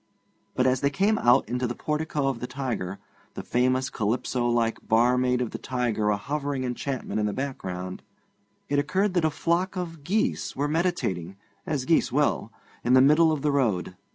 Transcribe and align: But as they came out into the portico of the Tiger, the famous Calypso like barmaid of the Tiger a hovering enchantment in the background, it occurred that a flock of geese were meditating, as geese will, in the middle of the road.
But 0.55 0.65
as 0.65 0.81
they 0.81 0.89
came 0.89 1.19
out 1.19 1.47
into 1.47 1.67
the 1.67 1.75
portico 1.75 2.27
of 2.27 2.39
the 2.39 2.47
Tiger, 2.47 2.97
the 3.35 3.43
famous 3.43 3.91
Calypso 3.91 4.47
like 4.47 4.79
barmaid 4.87 5.41
of 5.41 5.51
the 5.51 5.59
Tiger 5.59 6.09
a 6.09 6.17
hovering 6.17 6.63
enchantment 6.63 7.19
in 7.19 7.27
the 7.27 7.33
background, 7.33 8.01
it 8.67 8.79
occurred 8.79 9.13
that 9.13 9.25
a 9.25 9.29
flock 9.29 9.77
of 9.77 10.03
geese 10.03 10.55
were 10.55 10.67
meditating, 10.67 11.37
as 11.67 11.85
geese 11.85 12.11
will, 12.11 12.51
in 12.83 12.93
the 12.95 12.99
middle 13.01 13.31
of 13.31 13.43
the 13.43 13.51
road. 13.51 13.95